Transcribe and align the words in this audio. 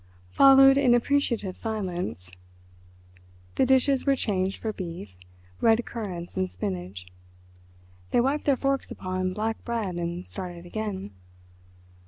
Followed 0.31 0.79
an 0.79 0.95
appreciative 0.95 1.55
silence. 1.55 2.31
The 3.53 3.67
dishes 3.67 4.03
were 4.03 4.15
changed 4.15 4.59
for 4.59 4.73
beef, 4.73 5.15
red 5.59 5.85
currants 5.85 6.35
and 6.35 6.51
spinach. 6.51 7.05
They 8.09 8.19
wiped 8.19 8.45
their 8.45 8.57
forks 8.57 8.89
upon 8.89 9.33
black 9.33 9.63
bread 9.63 9.97
and 9.97 10.25
started 10.25 10.65
again. 10.65 11.11